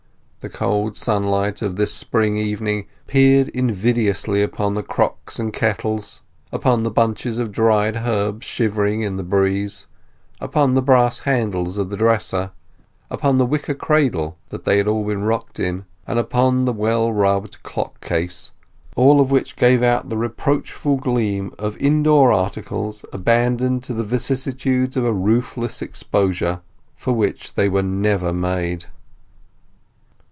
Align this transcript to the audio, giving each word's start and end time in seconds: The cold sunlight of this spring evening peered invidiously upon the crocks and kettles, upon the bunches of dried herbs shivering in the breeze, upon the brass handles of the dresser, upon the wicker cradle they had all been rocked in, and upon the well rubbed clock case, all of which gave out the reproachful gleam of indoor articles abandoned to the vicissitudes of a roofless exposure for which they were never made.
The 0.43 0.49
cold 0.49 0.97
sunlight 0.97 1.61
of 1.61 1.75
this 1.75 1.93
spring 1.93 2.35
evening 2.35 2.87
peered 3.05 3.49
invidiously 3.49 4.41
upon 4.41 4.73
the 4.73 4.81
crocks 4.81 5.37
and 5.37 5.53
kettles, 5.53 6.23
upon 6.51 6.81
the 6.81 6.89
bunches 6.89 7.37
of 7.37 7.51
dried 7.51 7.95
herbs 7.97 8.43
shivering 8.47 9.03
in 9.03 9.17
the 9.17 9.23
breeze, 9.23 9.85
upon 10.39 10.73
the 10.73 10.81
brass 10.81 11.19
handles 11.19 11.77
of 11.77 11.91
the 11.91 11.95
dresser, 11.97 12.49
upon 13.11 13.37
the 13.37 13.45
wicker 13.45 13.75
cradle 13.75 14.35
they 14.49 14.77
had 14.79 14.87
all 14.87 15.05
been 15.05 15.21
rocked 15.21 15.59
in, 15.59 15.85
and 16.07 16.17
upon 16.17 16.65
the 16.65 16.73
well 16.73 17.13
rubbed 17.13 17.61
clock 17.61 18.01
case, 18.01 18.49
all 18.95 19.21
of 19.21 19.29
which 19.29 19.55
gave 19.55 19.83
out 19.83 20.09
the 20.09 20.17
reproachful 20.17 20.95
gleam 20.95 21.53
of 21.59 21.77
indoor 21.77 22.31
articles 22.33 23.05
abandoned 23.13 23.83
to 23.83 23.93
the 23.93 24.03
vicissitudes 24.03 24.97
of 24.97 25.05
a 25.05 25.13
roofless 25.13 25.83
exposure 25.83 26.61
for 26.95 27.13
which 27.13 27.53
they 27.53 27.69
were 27.69 27.83
never 27.83 28.33
made. 28.33 28.85